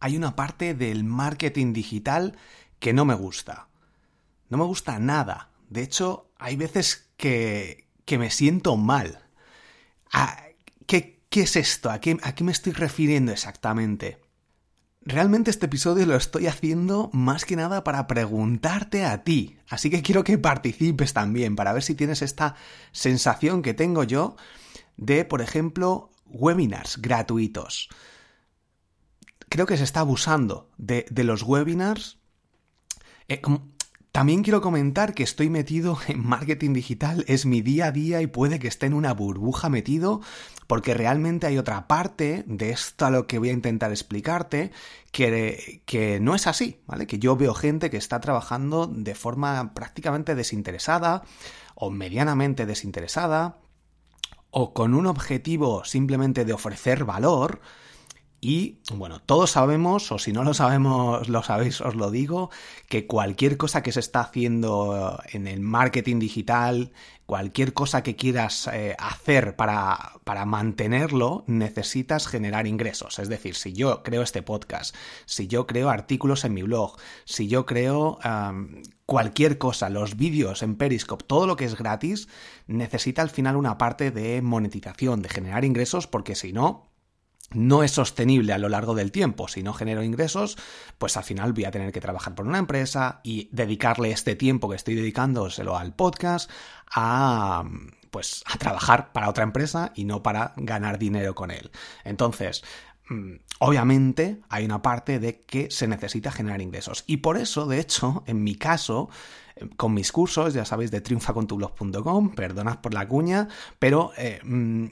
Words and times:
hay 0.00 0.16
una 0.16 0.36
parte 0.36 0.74
del 0.74 1.04
marketing 1.04 1.72
digital 1.72 2.36
que 2.78 2.92
no 2.92 3.04
me 3.04 3.14
gusta. 3.14 3.68
No 4.48 4.58
me 4.58 4.64
gusta 4.64 4.98
nada. 4.98 5.50
De 5.68 5.82
hecho, 5.82 6.30
hay 6.38 6.56
veces 6.56 7.10
que, 7.16 7.88
que 8.04 8.18
me 8.18 8.30
siento 8.30 8.76
mal. 8.76 9.24
Ah, 10.12 10.42
¿Qué, 10.86 11.20
qué 11.28 11.42
es 11.42 11.56
esto? 11.56 11.90
¿A 11.90 12.00
qué, 12.00 12.16
¿A 12.22 12.34
qué 12.34 12.44
me 12.44 12.52
estoy 12.52 12.72
refiriendo 12.72 13.32
exactamente? 13.32 14.20
Realmente 15.02 15.50
este 15.50 15.66
episodio 15.66 16.06
lo 16.06 16.16
estoy 16.16 16.46
haciendo 16.48 17.08
más 17.12 17.44
que 17.44 17.56
nada 17.56 17.82
para 17.82 18.06
preguntarte 18.06 19.06
a 19.06 19.24
ti, 19.24 19.56
así 19.68 19.88
que 19.88 20.02
quiero 20.02 20.22
que 20.22 20.36
participes 20.36 21.14
también 21.14 21.56
para 21.56 21.72
ver 21.72 21.82
si 21.82 21.94
tienes 21.94 22.20
esta 22.20 22.56
sensación 22.92 23.62
que 23.62 23.72
tengo 23.72 24.04
yo 24.04 24.36
de, 24.98 25.24
por 25.24 25.40
ejemplo, 25.40 26.10
webinars 26.26 27.00
gratuitos. 27.00 27.88
Creo 29.48 29.66
que 29.66 29.76
se 29.76 29.84
está 29.84 30.00
abusando 30.00 30.70
de, 30.76 31.06
los 31.24 31.42
webinars. 31.42 32.18
Eh, 33.28 33.40
también 34.12 34.42
quiero 34.42 34.60
comentar 34.60 35.14
que 35.14 35.22
estoy 35.22 35.50
metido 35.50 35.98
en 36.08 36.26
marketing 36.26 36.72
digital, 36.72 37.24
es 37.28 37.46
mi 37.46 37.60
día 37.60 37.86
a 37.86 37.92
día 37.92 38.20
y 38.20 38.26
puede 38.26 38.58
que 38.58 38.68
esté 38.68 38.86
en 38.86 38.94
una 38.94 39.14
burbuja 39.14 39.68
metido 39.68 40.20
porque 40.66 40.92
realmente 40.92 41.46
hay 41.46 41.56
otra 41.56 41.88
parte 41.88 42.44
de 42.46 42.70
esto 42.70 43.06
a 43.06 43.10
lo 43.10 43.26
que 43.26 43.38
voy 43.38 43.48
a 43.48 43.52
intentar 43.52 43.90
explicarte 43.90 44.70
que, 45.12 45.82
que 45.86 46.20
no 46.20 46.34
es 46.34 46.46
así, 46.46 46.82
¿vale? 46.86 47.06
Que 47.06 47.18
yo 47.18 47.36
veo 47.36 47.54
gente 47.54 47.88
que 47.88 47.96
está 47.96 48.20
trabajando 48.20 48.86
de 48.86 49.14
forma 49.14 49.72
prácticamente 49.72 50.34
desinteresada 50.34 51.22
o 51.74 51.90
medianamente 51.90 52.66
desinteresada 52.66 53.58
o 54.50 54.74
con 54.74 54.94
un 54.94 55.06
objetivo 55.06 55.84
simplemente 55.84 56.44
de 56.44 56.52
ofrecer 56.52 57.04
valor, 57.04 57.60
y 58.40 58.78
bueno, 58.94 59.20
todos 59.20 59.50
sabemos, 59.50 60.12
o 60.12 60.18
si 60.18 60.32
no 60.32 60.44
lo 60.44 60.54
sabemos, 60.54 61.28
lo 61.28 61.42
sabéis, 61.42 61.80
os 61.80 61.96
lo 61.96 62.10
digo, 62.10 62.50
que 62.88 63.06
cualquier 63.06 63.56
cosa 63.56 63.82
que 63.82 63.90
se 63.90 64.00
está 64.00 64.20
haciendo 64.20 65.20
en 65.32 65.48
el 65.48 65.60
marketing 65.60 66.20
digital, 66.20 66.92
cualquier 67.26 67.74
cosa 67.74 68.04
que 68.04 68.14
quieras 68.14 68.68
eh, 68.72 68.94
hacer 68.98 69.56
para, 69.56 70.12
para, 70.22 70.44
mantenerlo, 70.44 71.42
necesitas 71.48 72.28
generar 72.28 72.68
ingresos. 72.68 73.18
Es 73.18 73.28
decir, 73.28 73.56
si 73.56 73.72
yo 73.72 74.04
creo 74.04 74.22
este 74.22 74.42
podcast, 74.42 74.94
si 75.26 75.48
yo 75.48 75.66
creo 75.66 75.90
artículos 75.90 76.44
en 76.44 76.54
mi 76.54 76.62
blog, 76.62 76.96
si 77.24 77.48
yo 77.48 77.66
creo 77.66 78.18
cualquier 79.04 79.58
cosa, 79.58 79.90
los 79.90 80.16
vídeos 80.16 80.62
en 80.62 80.76
Periscope, 80.76 81.24
todo 81.26 81.46
lo 81.46 81.56
que 81.56 81.64
es 81.64 81.76
gratis, 81.76 82.28
necesita 82.66 83.20
al 83.20 83.30
final 83.30 83.56
una 83.56 83.78
parte 83.78 84.10
de 84.10 84.42
monetización, 84.42 85.22
de 85.22 85.28
generar 85.28 85.64
ingresos, 85.64 86.06
porque 86.06 86.34
si 86.34 86.52
no, 86.52 86.87
no 87.50 87.82
es 87.82 87.92
sostenible 87.92 88.52
a 88.52 88.58
lo 88.58 88.68
largo 88.68 88.94
del 88.94 89.12
tiempo. 89.12 89.48
Si 89.48 89.62
no 89.62 89.72
genero 89.72 90.02
ingresos, 90.02 90.56
pues 90.98 91.16
al 91.16 91.24
final 91.24 91.52
voy 91.52 91.64
a 91.64 91.70
tener 91.70 91.92
que 91.92 92.00
trabajar 92.00 92.34
por 92.34 92.46
una 92.46 92.58
empresa 92.58 93.20
y 93.22 93.48
dedicarle 93.52 94.10
este 94.10 94.36
tiempo 94.36 94.68
que 94.68 94.76
estoy 94.76 94.94
dedicándoselo 94.94 95.76
al 95.76 95.94
podcast 95.94 96.50
a 96.90 97.64
pues 98.10 98.42
a 98.46 98.56
trabajar 98.56 99.12
para 99.12 99.28
otra 99.28 99.44
empresa 99.44 99.92
y 99.94 100.04
no 100.04 100.22
para 100.22 100.54
ganar 100.56 100.98
dinero 100.98 101.34
con 101.34 101.50
él. 101.50 101.70
Entonces, 102.04 102.64
mm, 103.08 103.34
obviamente 103.58 104.40
hay 104.48 104.64
una 104.64 104.82
parte 104.82 105.18
de 105.18 105.42
que 105.42 105.70
se 105.70 105.88
necesita 105.88 106.32
generar 106.32 106.62
ingresos. 106.62 107.04
Y 107.06 107.18
por 107.18 107.36
eso, 107.36 107.66
de 107.66 107.80
hecho, 107.80 108.22
en 108.26 108.42
mi 108.42 108.54
caso, 108.54 109.10
con 109.76 109.94
mis 109.94 110.12
cursos, 110.12 110.54
ya 110.54 110.64
sabéis, 110.64 110.90
de 110.90 111.00
triunfacontublog.com, 111.00 112.34
perdonad 112.34 112.80
por 112.80 112.94
la 112.94 113.06
cuña, 113.08 113.48
pero 113.78 114.12
eh, 114.16 114.40
mm, 114.42 114.86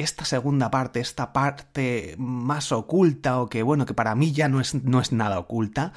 esta 0.00 0.24
segunda 0.24 0.70
parte, 0.70 1.00
esta 1.00 1.32
parte 1.32 2.14
más 2.18 2.72
oculta 2.72 3.40
o 3.40 3.48
que 3.48 3.62
bueno, 3.62 3.86
que 3.86 3.94
para 3.94 4.14
mí 4.14 4.32
ya 4.32 4.48
no 4.48 4.60
es, 4.60 4.74
no 4.74 5.00
es 5.00 5.12
nada 5.12 5.38
oculta, 5.38 5.92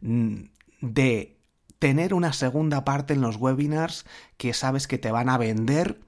mm, 0.00 0.36
de 0.80 1.36
tener 1.78 2.14
una 2.14 2.32
segunda 2.32 2.84
parte 2.84 3.14
en 3.14 3.20
los 3.20 3.36
webinars 3.36 4.06
que 4.36 4.52
sabes 4.54 4.86
que 4.86 4.98
te 4.98 5.10
van 5.10 5.28
a 5.28 5.38
vender 5.38 6.00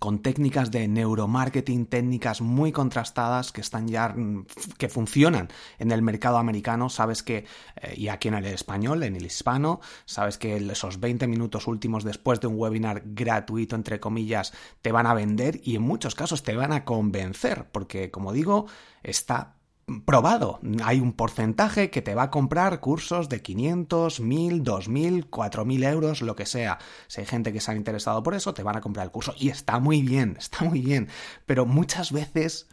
con 0.00 0.20
técnicas 0.20 0.70
de 0.70 0.88
neuromarketing, 0.88 1.84
técnicas 1.84 2.40
muy 2.40 2.72
contrastadas 2.72 3.52
que 3.52 3.60
están 3.60 3.86
ya, 3.86 4.08
mm, 4.08 4.46
que 4.78 4.88
funcionan 4.88 5.48
en 5.78 5.92
el 5.92 6.00
mercado 6.00 6.38
americano, 6.38 6.88
sabes 6.88 7.22
que, 7.22 7.44
eh, 7.76 7.94
y 7.96 8.08
aquí 8.08 8.28
en 8.28 8.34
el 8.34 8.46
español, 8.46 9.02
en 9.02 9.14
el 9.14 9.26
hispano, 9.26 9.80
sabes 10.06 10.38
que 10.38 10.56
esos 10.56 11.00
20 11.00 11.26
minutos 11.26 11.66
últimos 11.66 12.02
después 12.02 12.40
de 12.40 12.46
un 12.46 12.58
webinar 12.58 13.02
gratuito, 13.04 13.76
entre 13.76 14.00
comillas, 14.00 14.54
te 14.80 14.90
van 14.90 15.06
a 15.06 15.12
vender 15.12 15.60
y 15.62 15.76
en 15.76 15.82
muchos 15.82 16.14
casos 16.14 16.42
te 16.42 16.56
van 16.56 16.72
a 16.72 16.86
convencer, 16.86 17.68
porque 17.70 18.10
como 18.10 18.32
digo, 18.32 18.66
está 19.02 19.59
probado. 20.04 20.60
Hay 20.84 21.00
un 21.00 21.12
porcentaje 21.12 21.90
que 21.90 22.02
te 22.02 22.14
va 22.14 22.24
a 22.24 22.30
comprar 22.30 22.80
cursos 22.80 23.28
de 23.28 23.42
500, 23.42 24.20
1000, 24.20 24.62
2000, 24.62 25.26
4000 25.26 25.84
euros, 25.84 26.22
lo 26.22 26.36
que 26.36 26.46
sea. 26.46 26.78
Si 27.08 27.20
hay 27.20 27.26
gente 27.26 27.52
que 27.52 27.60
se 27.60 27.72
ha 27.72 27.74
interesado 27.74 28.22
por 28.22 28.34
eso, 28.34 28.54
te 28.54 28.62
van 28.62 28.76
a 28.76 28.80
comprar 28.80 29.04
el 29.04 29.12
curso. 29.12 29.34
Y 29.38 29.48
está 29.48 29.78
muy 29.78 30.02
bien, 30.02 30.36
está 30.38 30.64
muy 30.64 30.80
bien. 30.80 31.08
Pero 31.46 31.66
muchas 31.66 32.12
veces, 32.12 32.68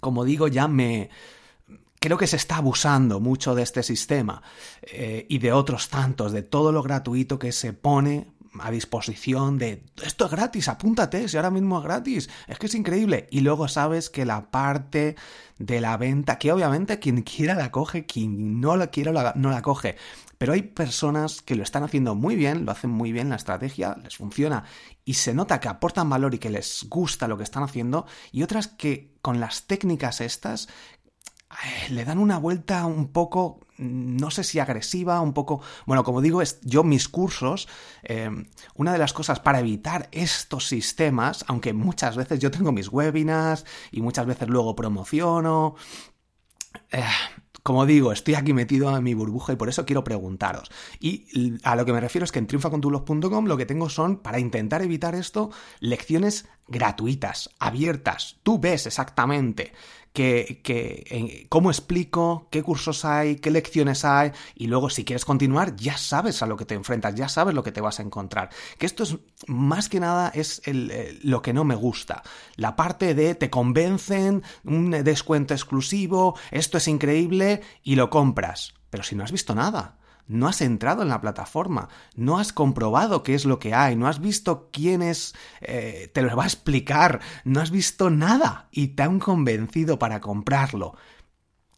como 0.00 0.24
digo, 0.24 0.48
ya 0.48 0.68
me... 0.68 1.10
Creo 2.00 2.18
que 2.18 2.26
se 2.26 2.36
está 2.36 2.56
abusando 2.56 3.18
mucho 3.18 3.54
de 3.54 3.62
este 3.62 3.82
sistema 3.82 4.42
eh, 4.82 5.24
y 5.30 5.38
de 5.38 5.52
otros 5.52 5.88
tantos, 5.88 6.32
de 6.32 6.42
todo 6.42 6.70
lo 6.70 6.82
gratuito 6.82 7.38
que 7.38 7.50
se 7.50 7.72
pone 7.72 8.33
a 8.60 8.70
disposición 8.70 9.58
de 9.58 9.84
esto 10.02 10.26
es 10.26 10.30
gratis, 10.30 10.68
apúntate, 10.68 11.28
si 11.28 11.36
ahora 11.36 11.50
mismo 11.50 11.78
es 11.78 11.84
gratis, 11.84 12.30
es 12.46 12.58
que 12.58 12.66
es 12.66 12.74
increíble. 12.74 13.26
Y 13.30 13.40
luego 13.40 13.68
sabes 13.68 14.10
que 14.10 14.24
la 14.24 14.50
parte 14.50 15.16
de 15.58 15.80
la 15.80 15.96
venta, 15.96 16.38
que 16.38 16.52
obviamente 16.52 16.98
quien 16.98 17.22
quiera 17.22 17.54
la 17.54 17.70
coge, 17.70 18.06
quien 18.06 18.60
no 18.60 18.76
la 18.76 18.88
quiera 18.88 19.34
no 19.34 19.50
la 19.50 19.62
coge. 19.62 19.96
Pero 20.38 20.52
hay 20.52 20.62
personas 20.62 21.42
que 21.42 21.54
lo 21.54 21.62
están 21.62 21.84
haciendo 21.84 22.14
muy 22.14 22.36
bien, 22.36 22.64
lo 22.64 22.72
hacen 22.72 22.90
muy 22.90 23.12
bien, 23.12 23.30
la 23.30 23.36
estrategia 23.36 23.96
les 24.02 24.16
funciona 24.16 24.64
y 25.04 25.14
se 25.14 25.34
nota 25.34 25.60
que 25.60 25.68
aportan 25.68 26.10
valor 26.10 26.34
y 26.34 26.38
que 26.38 26.50
les 26.50 26.86
gusta 26.88 27.28
lo 27.28 27.36
que 27.36 27.44
están 27.44 27.62
haciendo 27.62 28.06
y 28.32 28.42
otras 28.42 28.68
que 28.68 29.14
con 29.22 29.40
las 29.40 29.66
técnicas 29.66 30.20
estas 30.20 30.68
le 31.90 32.04
dan 32.04 32.18
una 32.18 32.38
vuelta 32.38 32.86
un 32.86 33.08
poco 33.08 33.60
no 33.76 34.30
sé 34.30 34.44
si 34.44 34.58
agresiva, 34.58 35.20
un 35.20 35.32
poco... 35.32 35.60
Bueno, 35.86 36.04
como 36.04 36.20
digo, 36.20 36.40
yo 36.62 36.84
mis 36.84 37.08
cursos, 37.08 37.68
eh, 38.04 38.30
una 38.76 38.92
de 38.92 38.98
las 38.98 39.12
cosas 39.12 39.40
para 39.40 39.60
evitar 39.60 40.08
estos 40.12 40.68
sistemas, 40.68 41.44
aunque 41.48 41.72
muchas 41.72 42.16
veces 42.16 42.38
yo 42.38 42.50
tengo 42.50 42.72
mis 42.72 42.88
webinars 42.88 43.64
y 43.90 44.00
muchas 44.00 44.26
veces 44.26 44.48
luego 44.48 44.76
promociono... 44.76 45.74
Eh, 46.90 47.02
como 47.64 47.86
digo, 47.86 48.12
estoy 48.12 48.34
aquí 48.34 48.52
metido 48.52 48.94
en 48.94 49.02
mi 49.02 49.14
burbuja 49.14 49.54
y 49.54 49.56
por 49.56 49.70
eso 49.70 49.86
quiero 49.86 50.04
preguntaros. 50.04 50.70
Y 51.00 51.54
a 51.62 51.76
lo 51.76 51.86
que 51.86 51.94
me 51.94 52.00
refiero 52.00 52.26
es 52.26 52.30
que 52.30 52.38
en 52.38 52.46
triunfacontulos.com 52.46 53.46
lo 53.46 53.56
que 53.56 53.64
tengo 53.64 53.88
son, 53.88 54.18
para 54.18 54.38
intentar 54.38 54.82
evitar 54.82 55.14
esto, 55.14 55.50
lecciones 55.80 56.46
gratuitas, 56.66 57.50
abiertas. 57.58 58.36
Tú 58.42 58.58
ves 58.58 58.86
exactamente 58.86 59.72
que, 60.14 61.46
cómo 61.48 61.70
explico, 61.70 62.46
qué 62.50 62.62
cursos 62.62 63.04
hay, 63.04 63.36
qué 63.36 63.50
lecciones 63.50 64.04
hay, 64.04 64.30
y 64.54 64.68
luego 64.68 64.88
si 64.88 65.04
quieres 65.04 65.24
continuar, 65.24 65.74
ya 65.74 65.98
sabes 65.98 66.40
a 66.42 66.46
lo 66.46 66.56
que 66.56 66.64
te 66.64 66.74
enfrentas, 66.74 67.16
ya 67.16 67.28
sabes 67.28 67.54
lo 67.54 67.64
que 67.64 67.72
te 67.72 67.80
vas 67.80 67.98
a 67.98 68.02
encontrar. 68.02 68.50
Que 68.78 68.86
esto 68.86 69.02
es 69.02 69.16
más 69.48 69.88
que 69.88 70.00
nada 70.00 70.30
es 70.34 70.62
lo 71.22 71.42
que 71.42 71.52
no 71.52 71.64
me 71.64 71.74
gusta. 71.74 72.22
La 72.56 72.76
parte 72.76 73.14
de 73.14 73.34
te 73.34 73.50
convencen, 73.50 74.44
un 74.64 74.90
descuento 74.90 75.52
exclusivo, 75.52 76.38
esto 76.52 76.78
es 76.78 76.86
increíble, 76.86 77.62
y 77.82 77.96
lo 77.96 78.08
compras. 78.08 78.74
Pero 78.90 79.02
si 79.02 79.16
no 79.16 79.24
has 79.24 79.32
visto 79.32 79.54
nada 79.56 79.98
no 80.26 80.48
has 80.48 80.60
entrado 80.60 81.02
en 81.02 81.08
la 81.08 81.20
plataforma, 81.20 81.88
no 82.14 82.38
has 82.38 82.52
comprobado 82.52 83.22
qué 83.22 83.34
es 83.34 83.44
lo 83.44 83.58
que 83.58 83.74
hay, 83.74 83.96
no 83.96 84.08
has 84.08 84.20
visto 84.20 84.70
quién 84.72 85.02
es, 85.02 85.34
eh, 85.60 86.10
te 86.12 86.22
lo 86.22 86.34
va 86.36 86.44
a 86.44 86.46
explicar, 86.46 87.20
no 87.44 87.60
has 87.60 87.70
visto 87.70 88.10
nada 88.10 88.68
y 88.70 88.88
te 88.88 89.02
han 89.02 89.18
convencido 89.18 89.98
para 89.98 90.20
comprarlo. 90.20 90.96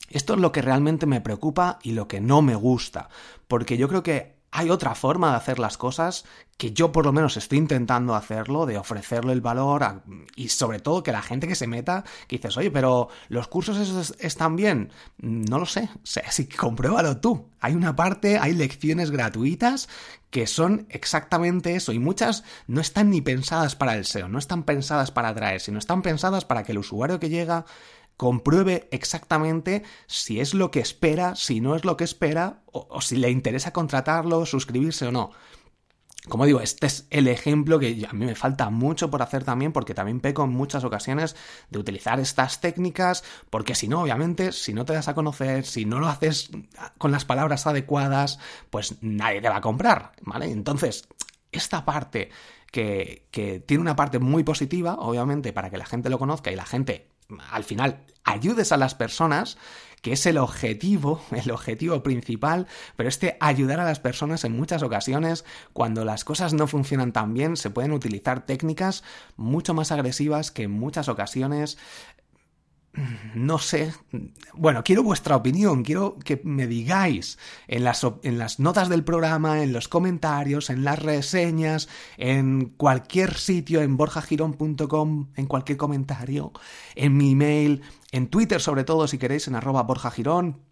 Esto 0.08 0.34
es 0.34 0.40
lo 0.40 0.52
que 0.52 0.62
realmente 0.62 1.06
me 1.06 1.20
preocupa 1.20 1.78
y 1.82 1.92
lo 1.92 2.06
que 2.06 2.20
no 2.20 2.42
me 2.42 2.54
gusta, 2.54 3.08
porque 3.48 3.76
yo 3.76 3.88
creo 3.88 4.02
que 4.02 4.36
hay 4.56 4.70
otra 4.70 4.94
forma 4.94 5.30
de 5.30 5.36
hacer 5.36 5.58
las 5.58 5.76
cosas 5.76 6.24
que 6.56 6.72
yo 6.72 6.90
por 6.90 7.04
lo 7.04 7.12
menos 7.12 7.36
estoy 7.36 7.58
intentando 7.58 8.14
hacerlo, 8.14 8.64
de 8.64 8.78
ofrecerle 8.78 9.34
el 9.34 9.42
valor 9.42 10.02
y 10.34 10.48
sobre 10.48 10.80
todo 10.80 11.02
que 11.02 11.12
la 11.12 11.20
gente 11.20 11.46
que 11.46 11.54
se 11.54 11.66
meta, 11.66 12.04
que 12.26 12.38
dices, 12.38 12.56
oye, 12.56 12.70
pero 12.70 13.10
los 13.28 13.48
cursos 13.48 13.76
esos 13.76 14.14
están 14.18 14.56
bien, 14.56 14.90
no 15.18 15.58
lo 15.58 15.66
sé, 15.66 15.90
así 16.26 16.46
que 16.48 16.56
compruébalo 16.56 17.18
tú. 17.18 17.50
Hay 17.60 17.74
una 17.74 17.94
parte, 17.94 18.38
hay 18.38 18.54
lecciones 18.54 19.10
gratuitas 19.10 19.90
que 20.30 20.46
son 20.46 20.86
exactamente 20.88 21.76
eso 21.76 21.92
y 21.92 21.98
muchas 21.98 22.42
no 22.66 22.80
están 22.80 23.10
ni 23.10 23.20
pensadas 23.20 23.76
para 23.76 23.94
el 23.94 24.06
SEO, 24.06 24.28
no 24.28 24.38
están 24.38 24.62
pensadas 24.62 25.10
para 25.10 25.28
atraer, 25.28 25.60
sino 25.60 25.78
están 25.78 26.00
pensadas 26.00 26.46
para 26.46 26.62
que 26.62 26.72
el 26.72 26.78
usuario 26.78 27.20
que 27.20 27.28
llega 27.28 27.66
compruebe 28.16 28.88
exactamente 28.92 29.82
si 30.06 30.40
es 30.40 30.54
lo 30.54 30.70
que 30.70 30.80
espera, 30.80 31.34
si 31.36 31.60
no 31.60 31.76
es 31.76 31.84
lo 31.84 31.96
que 31.96 32.04
espera, 32.04 32.62
o, 32.66 33.00
si 33.00 33.16
le 33.16 33.30
interesa 33.30 33.72
contratarlo, 33.72 34.46
suscribirse 34.46 35.06
o 35.06 35.12
no. 35.12 35.32
como 36.28 36.46
digo, 36.46 36.60
este 36.60 36.86
es 36.86 37.06
el 37.10 37.28
ejemplo 37.28 37.78
que 37.78 38.06
a 38.08 38.12
mí 38.12 38.24
me 38.24 38.34
falta 38.34 38.70
mucho 38.70 39.10
por 39.10 39.22
hacer 39.22 39.44
también, 39.44 39.72
porque 39.72 39.94
también 39.94 40.20
peco 40.20 40.44
en 40.44 40.50
muchas 40.50 40.82
ocasiones 40.82 41.36
de 41.70 41.78
utilizar 41.78 42.18
estas 42.18 42.60
técnicas, 42.60 43.22
porque 43.50 43.74
si 43.74 43.86
no, 43.86 44.02
obviamente, 44.02 44.52
si 44.52 44.72
no 44.72 44.84
te 44.84 44.94
das 44.94 45.08
a 45.08 45.14
conocer, 45.14 45.64
si 45.64 45.84
no 45.84 46.00
lo 46.00 46.08
haces 46.08 46.50
con 46.98 47.12
las 47.12 47.24
palabras 47.24 47.66
adecuadas, 47.66 48.38
pues 48.70 48.96
nadie 49.02 49.40
te 49.40 49.48
va 49.48 49.56
a 49.58 49.60
comprar, 49.60 50.12
¿vale? 50.22 50.50
Entonces, 50.50 51.06
esta 51.52 51.84
parte 51.84 52.30
que, 52.72 53.28
que 53.30 53.60
tiene 53.60 53.82
una 53.82 53.96
parte 53.96 54.18
muy 54.18 54.42
positiva, 54.42 54.94
obviamente, 54.94 55.52
para 55.52 55.70
que 55.70 55.78
la 55.78 55.86
gente 55.86 56.10
lo 56.10 56.18
conozca 56.18 56.50
y 56.50 56.56
la 56.56 56.66
gente 56.66 57.15
al 57.50 57.64
final 57.64 58.04
ayudes 58.24 58.72
a 58.72 58.76
las 58.76 58.94
personas, 58.94 59.56
que 60.02 60.12
es 60.12 60.26
el 60.26 60.38
objetivo, 60.38 61.22
el 61.30 61.50
objetivo 61.50 62.02
principal, 62.02 62.66
pero 62.96 63.08
este 63.08 63.36
ayudar 63.40 63.80
a 63.80 63.84
las 63.84 64.00
personas 64.00 64.44
en 64.44 64.56
muchas 64.56 64.82
ocasiones, 64.82 65.44
cuando 65.72 66.04
las 66.04 66.24
cosas 66.24 66.52
no 66.52 66.66
funcionan 66.66 67.12
tan 67.12 67.34
bien, 67.34 67.56
se 67.56 67.70
pueden 67.70 67.92
utilizar 67.92 68.44
técnicas 68.46 69.02
mucho 69.36 69.74
más 69.74 69.92
agresivas 69.92 70.50
que 70.50 70.64
en 70.64 70.72
muchas 70.72 71.08
ocasiones 71.08 71.78
no 73.34 73.58
sé. 73.58 73.92
Bueno, 74.54 74.82
quiero 74.84 75.02
vuestra 75.02 75.36
opinión, 75.36 75.82
quiero 75.82 76.18
que 76.18 76.40
me 76.44 76.66
digáis 76.66 77.38
en 77.68 77.84
las, 77.84 78.06
en 78.22 78.38
las, 78.38 78.58
notas 78.58 78.88
del 78.88 79.04
programa, 79.04 79.62
en 79.62 79.72
los 79.72 79.88
comentarios, 79.88 80.70
en 80.70 80.84
las 80.84 80.98
reseñas, 80.98 81.88
en 82.16 82.72
cualquier 82.76 83.34
sitio, 83.34 83.82
en 83.82 83.96
borjagirón.com, 83.96 85.28
en 85.34 85.46
cualquier 85.46 85.78
comentario, 85.78 86.52
en 86.94 87.16
mi 87.16 87.32
email, 87.32 87.82
en 88.12 88.28
Twitter 88.28 88.60
sobre 88.60 88.84
todo, 88.84 89.06
si 89.08 89.18
queréis, 89.18 89.48
en 89.48 89.54
arroba 89.54 89.82
borjagirón, 89.82 90.65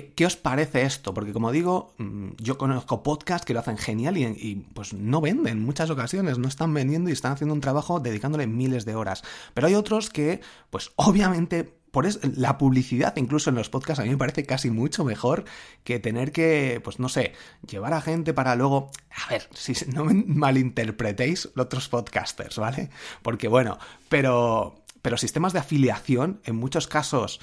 ¿Qué, 0.00 0.24
os 0.24 0.36
parece 0.36 0.82
esto? 0.82 1.12
Porque 1.12 1.34
como 1.34 1.52
digo, 1.52 1.92
mm, 1.98 2.30
yo 2.38 2.56
conozco 2.56 3.02
podcasts 3.02 3.44
que 3.44 3.52
lo 3.52 3.60
hacen 3.60 3.76
genial 3.76 4.16
y, 4.16 4.66
pues 4.72 4.94
no 4.94 5.20
venden 5.20 5.58
en 5.58 5.62
muchas 5.62 5.90
ocasiones, 5.90 6.38
no 6.38 6.48
están 6.48 6.72
vendiendo 6.72 7.10
y 7.10 7.12
están 7.12 7.32
haciendo 7.32 7.52
un 7.52 7.60
trabajo 7.60 8.00
dedicándole 8.00 8.46
miles 8.46 8.86
de 8.86 8.94
horas. 8.94 9.22
Pero 9.52 9.66
hay 9.66 9.74
otros 9.74 10.08
que, 10.08 10.40
pues 10.70 10.92
obviamente 10.96 11.74
por 11.90 12.06
eso, 12.06 12.20
la 12.36 12.56
publicidad 12.56 13.14
incluso 13.16 13.50
en 13.50 13.56
los 13.56 13.68
podcasts 13.68 14.00
a 14.00 14.04
mí 14.04 14.08
me 14.08 14.16
parece 14.16 14.46
casi 14.46 14.70
mucho 14.70 15.04
mejor 15.04 15.44
que 15.84 15.98
tener 15.98 16.32
que, 16.32 16.80
pues 16.82 16.98
no 16.98 17.10
sé, 17.10 17.34
llevar 17.68 17.92
a 17.92 18.00
gente 18.00 18.32
para 18.32 18.56
luego, 18.56 18.90
a 19.10 19.30
ver, 19.30 19.46
si 19.52 19.74
no 19.90 20.06
me 20.06 20.14
malinterpretéis 20.14 21.50
otros 21.54 21.90
podcasters, 21.90 22.56
¿vale? 22.56 22.88
Porque 23.20 23.46
bueno, 23.46 23.78
pero, 24.08 24.82
pero 25.02 25.18
sistemas 25.18 25.52
de 25.52 25.58
afiliación 25.58 26.40
en 26.44 26.56
muchos 26.56 26.86
casos 26.86 27.40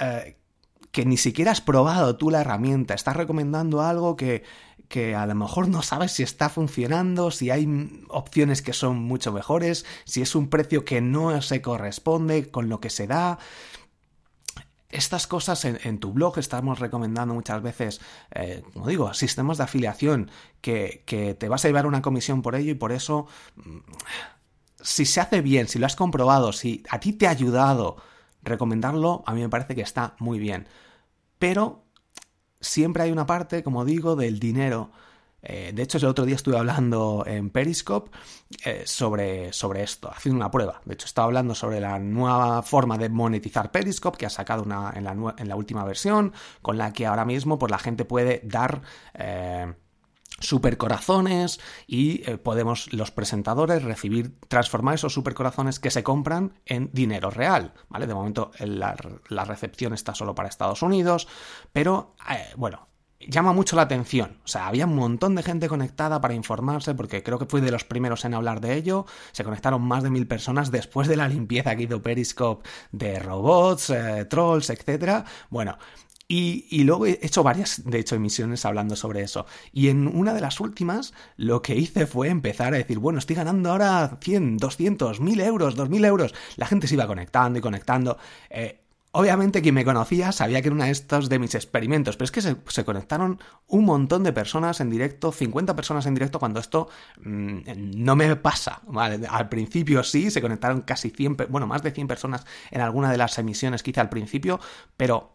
eh, 0.00 0.38
que 0.94 1.04
ni 1.04 1.16
siquiera 1.16 1.50
has 1.50 1.60
probado 1.60 2.16
tú 2.16 2.30
la 2.30 2.42
herramienta, 2.42 2.94
estás 2.94 3.16
recomendando 3.16 3.82
algo 3.82 4.14
que, 4.14 4.44
que 4.86 5.16
a 5.16 5.26
lo 5.26 5.34
mejor 5.34 5.66
no 5.66 5.82
sabes 5.82 6.12
si 6.12 6.22
está 6.22 6.48
funcionando, 6.48 7.32
si 7.32 7.50
hay 7.50 7.66
opciones 8.10 8.62
que 8.62 8.72
son 8.72 9.02
mucho 9.02 9.32
mejores, 9.32 9.84
si 10.04 10.22
es 10.22 10.36
un 10.36 10.48
precio 10.48 10.84
que 10.84 11.00
no 11.00 11.42
se 11.42 11.60
corresponde 11.60 12.48
con 12.48 12.68
lo 12.68 12.78
que 12.80 12.90
se 12.90 13.08
da. 13.08 13.40
Estas 14.88 15.26
cosas 15.26 15.64
en, 15.64 15.98
tu 15.98 16.12
blog 16.12 16.38
estamos 16.38 16.78
recomendando 16.78 17.34
muchas 17.34 17.60
veces, 17.60 18.00
eh, 18.30 18.62
como 18.72 18.86
digo, 18.86 19.12
sistemas 19.14 19.58
de 19.58 19.64
afiliación 19.64 20.30
que, 20.60 21.02
que 21.06 21.34
te 21.34 21.48
vas 21.48 21.64
a 21.64 21.68
llevar 21.68 21.88
una 21.88 22.02
comisión 22.02 22.40
por 22.40 22.54
ello 22.54 22.70
y 22.70 22.76
por 22.76 22.92
eso, 22.92 23.26
mm, 23.56 23.78
si 24.80 25.06
se 25.06 25.20
hace 25.20 25.40
bien, 25.40 25.66
si 25.66 25.80
lo 25.80 25.86
has 25.86 25.96
comprobado, 25.96 26.52
si 26.52 26.84
a 26.88 27.00
ti 27.00 27.12
te 27.14 27.26
ha 27.26 27.30
ayudado, 27.30 27.96
recomendarlo 28.44 29.24
a 29.26 29.34
mí 29.34 29.40
me 29.40 29.48
parece 29.48 29.74
que 29.74 29.82
está 29.82 30.14
muy 30.20 30.38
bien. 30.38 30.68
Pero 31.44 31.84
siempre 32.58 33.02
hay 33.02 33.12
una 33.12 33.26
parte, 33.26 33.62
como 33.62 33.84
digo, 33.84 34.16
del 34.16 34.38
dinero. 34.40 34.92
Eh, 35.42 35.72
de 35.74 35.82
hecho, 35.82 35.98
el 35.98 36.06
otro 36.06 36.24
día 36.24 36.36
estuve 36.36 36.56
hablando 36.56 37.22
en 37.26 37.50
Periscope 37.50 38.10
eh, 38.64 38.84
sobre, 38.86 39.52
sobre 39.52 39.82
esto, 39.82 40.10
haciendo 40.10 40.38
una 40.38 40.50
prueba. 40.50 40.80
De 40.86 40.94
hecho, 40.94 41.04
estaba 41.04 41.26
hablando 41.26 41.54
sobre 41.54 41.80
la 41.80 41.98
nueva 41.98 42.62
forma 42.62 42.96
de 42.96 43.10
monetizar 43.10 43.70
Periscope 43.70 44.16
que 44.16 44.24
ha 44.24 44.30
sacado 44.30 44.62
una, 44.62 44.94
en, 44.96 45.04
la, 45.04 45.54
última 45.54 45.84
versión, 45.84 46.32
con 46.62 46.78
la 46.78 46.94
que 46.94 47.04
ahora 47.04 47.26
mismo 47.26 47.58
pues, 47.58 47.70
la 47.70 47.78
gente 47.78 48.06
puede 48.06 48.40
dar... 48.42 48.80
Eh, 49.12 49.70
supercorazones 50.46 51.60
y 51.86 52.28
eh, 52.28 52.38
podemos 52.38 52.92
los 52.92 53.10
presentadores 53.10 53.82
recibir, 53.82 54.38
transformar 54.48 54.94
esos 54.94 55.14
supercorazones 55.14 55.80
que 55.80 55.90
se 55.90 56.02
compran 56.02 56.52
en 56.66 56.90
dinero 56.92 57.30
real, 57.30 57.74
¿vale? 57.88 58.06
De 58.06 58.14
momento 58.14 58.50
la, 58.58 58.94
recepción 59.44 59.92
está 59.92 60.14
solo 60.14 60.34
para 60.34 60.48
Estados 60.48 60.82
Unidos, 60.82 61.28
pero 61.72 62.14
eh, 62.30 62.52
bueno, 62.56 62.88
llama 63.20 63.52
mucho 63.52 63.76
la 63.76 63.82
atención. 63.82 64.38
O 64.44 64.48
sea, 64.48 64.66
había 64.66 64.86
un 64.86 64.96
montón 64.96 65.34
de 65.34 65.42
gente 65.42 65.68
conectada 65.68 66.20
para 66.20 66.34
informarse, 66.34 66.94
porque 66.94 67.22
creo 67.22 67.38
que 67.38 67.46
fui 67.46 67.60
de 67.60 67.70
los 67.70 67.84
primeros 67.84 68.24
en 68.24 68.34
hablar 68.34 68.60
de 68.60 68.74
ello. 68.74 69.06
Se 69.32 69.44
conectaron 69.44 69.82
más 69.82 70.02
de 70.02 70.10
mil 70.10 70.26
personas 70.26 70.70
después 70.70 71.08
de 71.08 71.16
la 71.16 71.28
limpieza 71.28 71.74
que 71.76 71.84
hizo 71.84 72.02
Periscope 72.02 72.68
de 72.92 73.18
robots, 73.18 73.90
eh, 73.90 74.24
trolls, 74.26 74.70
etc. 74.70 75.24
Bueno, 75.50 75.78
y, 76.26 76.84
luego 76.84 77.06
he 77.06 77.18
hecho 77.22 77.42
varias, 77.42 77.82
de 77.84 77.98
hecho, 77.98 78.14
emisiones 78.14 78.64
hablando 78.64 78.96
sobre 78.96 79.22
eso. 79.22 79.46
Y 79.72 79.88
en 79.88 80.06
una 80.06 80.32
de 80.32 80.40
las 80.40 80.58
últimas, 80.60 81.12
lo 81.36 81.60
que 81.60 81.76
hice 81.76 82.06
fue 82.06 82.28
empezar 82.28 82.72
a 82.74 82.78
decir, 82.78 82.98
bueno, 82.98 83.18
estoy 83.18 83.36
ganando 83.36 83.70
ahora 83.70 84.18
100, 84.20 84.56
200, 84.56 85.20
1000 85.20 85.40
euros, 85.40 85.74
2000 85.76 86.04
euros. 86.04 86.34
La 86.56 86.66
gente 86.66 86.88
se 86.88 86.94
iba 86.94 87.06
conectando 87.06 87.58
y 87.58 87.62
conectando. 87.62 88.16
Eh, 88.48 88.80
obviamente 89.14 89.62
quien 89.62 89.74
me 89.74 89.84
conocía 89.84 90.32
sabía 90.32 90.60
que 90.60 90.68
era 90.68 90.74
uno 90.74 90.84
de 90.84 90.90
estos 90.90 91.28
de 91.28 91.38
mis 91.38 91.54
experimentos, 91.54 92.16
pero 92.16 92.24
es 92.24 92.32
que 92.32 92.42
se, 92.42 92.84
conectaron 92.84 93.38
un 93.68 93.84
montón 93.84 94.24
de 94.24 94.32
personas 94.32 94.80
en 94.80 94.90
directo, 94.90 95.30
50 95.30 95.76
personas 95.76 96.06
en 96.06 96.14
directo, 96.14 96.40
cuando 96.40 96.58
esto 96.58 96.88
mm, 97.22 97.58
no 97.96 98.16
me 98.16 98.34
pasa. 98.36 98.82
Al 99.28 99.48
principio 99.48 100.02
sí, 100.02 100.30
se 100.30 100.40
conectaron 100.40 100.82
casi 100.82 101.10
100, 101.10 101.36
bueno, 101.48 101.66
más 101.66 101.82
de 101.82 101.92
100 101.92 102.08
personas 102.08 102.44
en 102.70 102.80
alguna 102.80 103.10
de 103.12 103.18
las 103.18 103.38
emisiones 103.38 103.82
que 103.82 103.90
hice 103.90 104.00
al 104.00 104.08
principio, 104.08 104.58
pero 104.96 105.33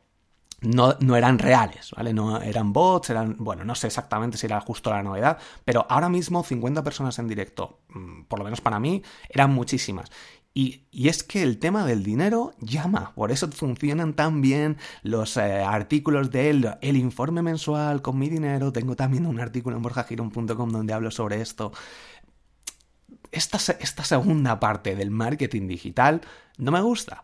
no, 0.62 0.96
no, 1.00 1.16
eran 1.16 1.40
reales, 1.40 1.92
¿vale? 1.96 2.14
No 2.14 2.42
eran 2.42 2.74
bots, 2.74 3.10
eran, 3.10 3.36
bueno, 3.40 3.64
no 3.64 3.76
sé 3.76 3.88
exactamente 3.88 4.38
si 4.38 4.46
era 4.46 4.60
justo 4.60 4.90
la 4.90 5.04
novedad, 5.04 5.38
pero 5.66 5.86
ahora 5.90 6.10
mismo 6.10 6.44
50 6.44 6.84
personas 6.84 7.18
en 7.20 7.28
directo, 7.28 7.80
mm, 7.90 8.24
por 8.24 8.40
lo 8.40 8.46
menos 8.46 8.62
para 8.62 8.80
mí, 8.80 9.02
eran 9.30 9.54
muchísimas. 9.54 10.10
Y, 10.54 10.88
es 10.92 11.24
que 11.24 11.44
el 11.44 11.60
tema 11.60 11.86
del 11.86 12.04
dinero 12.04 12.54
llama, 12.60 13.14
por 13.16 13.32
eso 13.32 13.50
funcionan 13.50 14.14
tan 14.14 14.42
bien 14.42 14.78
los 15.04 15.38
eh, 15.38 15.62
artículos 15.62 16.32
de 16.32 16.50
él, 16.50 16.70
el 16.82 16.98
informe 16.98 17.42
mensual 17.42 18.02
con 18.02 18.18
mi 18.18 18.30
dinero, 18.30 18.74
tengo 18.74 18.96
también 18.96 19.26
un 19.26 19.40
artículo 19.40 19.78
en 19.78 19.84
borjagiron.com 19.84 20.70
donde 20.70 20.94
hablo 20.94 21.12
sobre 21.12 21.40
esto. 21.42 21.72
Esta, 23.32 23.58
esta 23.80 24.04
segunda 24.04 24.60
parte 24.60 24.96
del 24.96 25.12
marketing 25.12 25.68
digital 25.68 26.22
no 26.58 26.72
me 26.72 26.82
gusta. 26.82 27.24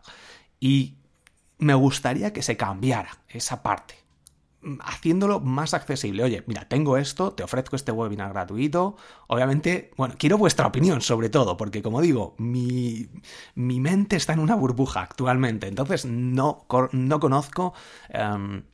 Y 0.60 0.96
me 1.58 1.74
gustaría 1.74 2.32
que 2.32 2.42
se 2.42 2.56
cambiara 2.56 3.18
esa 3.28 3.62
parte, 3.62 3.94
haciéndolo 4.80 5.40
más 5.40 5.74
accesible. 5.74 6.24
Oye, 6.24 6.44
mira, 6.46 6.68
tengo 6.68 6.96
esto, 6.96 7.32
te 7.32 7.42
ofrezco 7.42 7.76
este 7.76 7.92
webinar 7.92 8.32
gratuito. 8.32 8.96
Obviamente, 9.28 9.90
bueno, 9.96 10.14
quiero 10.18 10.38
vuestra 10.38 10.66
opinión 10.66 11.00
sobre 11.00 11.28
todo, 11.28 11.56
porque 11.56 11.82
como 11.82 12.00
digo, 12.00 12.34
mi, 12.38 13.08
mi 13.54 13.80
mente 13.80 14.16
está 14.16 14.32
en 14.32 14.40
una 14.40 14.54
burbuja 14.54 15.02
actualmente, 15.02 15.68
entonces 15.68 16.04
no, 16.04 16.66
no 16.92 17.20
conozco... 17.20 17.74
Em, 18.08 18.64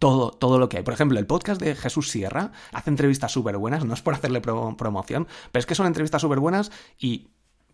todo, 0.00 0.30
todo 0.32 0.58
lo 0.58 0.68
que 0.68 0.78
hay. 0.78 0.82
Por 0.82 0.94
ejemplo, 0.94 1.18
el 1.18 1.26
podcast 1.26 1.60
de 1.60 1.76
Jesús 1.76 2.10
Sierra 2.10 2.52
hace 2.72 2.90
entrevistas 2.90 3.30
súper 3.30 3.56
buenas, 3.56 3.84
no 3.84 3.94
es 3.94 4.02
por 4.02 4.14
hacerle 4.14 4.40
promoción, 4.40 5.28
pero 5.52 5.60
es 5.60 5.66
que 5.66 5.74
son 5.74 5.86
entrevistas 5.86 6.22
súper 6.22 6.40
buenas 6.40 6.72
y 6.98 7.28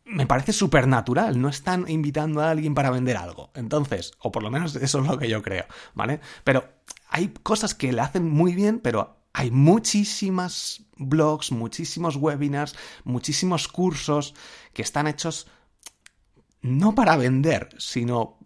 me 0.05 0.27
parece 0.27 0.53
súper 0.53 0.89
natural, 0.89 1.41
no 1.41 1.49
están 1.49 1.89
invitando 1.89 2.41
a 2.41 2.51
alguien 2.51 2.75
para 2.75 2.91
vender 2.91 3.17
algo. 3.17 3.51
Entonces, 3.55 4.13
o 4.21 4.33
por 4.33 4.43
lo 4.43 4.51
menos 4.51 4.75
eso 4.77 5.01
es 5.01 5.07
lo 5.07 5.19
que 5.19 5.29
yo 5.29 5.43
creo, 5.43 5.65
¿vale? 5.95 6.21
Pero 6.45 6.65
hay 7.09 7.29
cosas 7.43 7.75
que 7.75 7.93
le 7.93 8.01
hacen 8.01 8.29
muy 8.29 8.55
bien, 8.55 8.81
pero 8.81 9.17
hay 9.33 9.51
muchísimas 9.51 10.85
blogs, 10.97 11.53
muchísimos 11.53 12.17
webinars, 12.17 12.75
muchísimos 13.05 13.69
cursos 13.69 14.35
que 14.73 14.83
están 14.83 15.07
hechos 15.07 15.47
no 16.63 16.95
para 16.95 17.17
vender, 17.17 17.69
sino... 17.79 18.39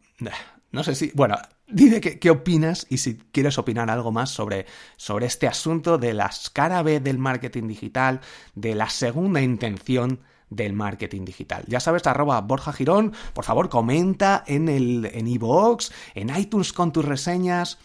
No 0.73 0.83
sé 0.85 0.95
si... 0.95 1.11
Bueno, 1.15 1.37
dime 1.69 2.01
qué, 2.01 2.31
opinas 2.31 2.87
y 2.89 2.99
si 2.99 3.17
quieres 3.17 3.59
opinar 3.59 3.91
algo 3.91 4.13
más 4.13 4.31
sobre, 4.31 4.67
sobre 4.97 5.27
este 5.27 5.47
asunto 5.47 5.99
de 5.99 6.15
la 6.15 6.31
cara 6.53 6.83
B 6.83 7.01
del 7.01 7.19
marketing 7.19 7.69
digital, 7.69 8.21
de 8.55 8.75
la 8.75 8.89
segunda 8.89 9.41
intención 9.41 10.21
del 10.51 10.73
marketing 10.73 11.25
digital. 11.25 11.65
Ya 11.67 11.81
sabes, 11.81 12.07
arroba 12.07 12.41
Borja 12.41 12.73
Girón, 12.73 13.13
por 13.35 13.45
favor 13.45 13.69
comenta 13.69 14.45
en 14.47 14.69
el 14.69 15.11
en 15.13 15.27
iVoox, 15.27 15.91
en 16.15 16.37
iTunes 16.37 16.73
con 16.73 16.93
tus 16.93 17.05
reseñas, 17.05 17.79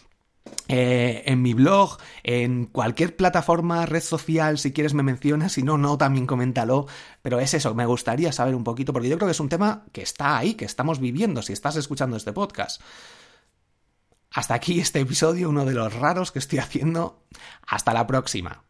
eh, 0.68 1.22
en 1.26 1.42
mi 1.42 1.54
blog, 1.54 1.98
en 2.22 2.66
cualquier 2.66 3.16
plataforma, 3.16 3.86
red 3.86 4.02
social, 4.02 4.58
si 4.58 4.72
quieres 4.72 4.94
me 4.94 5.02
mencionas, 5.02 5.52
si 5.52 5.62
no, 5.62 5.76
no, 5.76 5.98
también 5.98 6.26
coméntalo. 6.26 6.86
Pero 7.20 7.40
es 7.40 7.54
eso, 7.54 7.74
me 7.74 7.86
gustaría 7.86 8.32
saber 8.32 8.54
un 8.54 8.64
poquito, 8.64 8.92
porque 8.92 9.08
yo 9.08 9.16
creo 9.16 9.28
que 9.28 9.32
es 9.32 9.40
un 9.40 9.48
tema 9.48 9.84
que 9.92 10.02
está 10.02 10.38
ahí, 10.38 10.54
que 10.54 10.64
estamos 10.64 10.98
viviendo, 11.00 11.42
si 11.42 11.52
estás 11.52 11.76
escuchando 11.76 12.16
este 12.16 12.32
podcast. 12.32 12.80
Hasta 14.30 14.54
aquí 14.54 14.80
este 14.80 15.00
episodio, 15.00 15.50
uno 15.50 15.64
de 15.66 15.74
los 15.74 15.92
raros 15.92 16.32
que 16.32 16.38
estoy 16.38 16.58
haciendo. 16.58 17.22
Hasta 17.66 17.92
la 17.92 18.06
próxima. 18.06 18.64